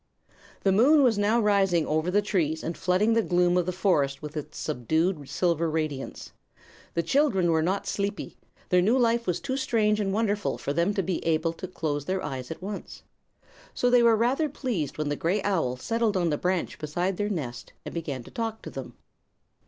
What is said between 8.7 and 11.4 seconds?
new life was too strange and wonderful for them to be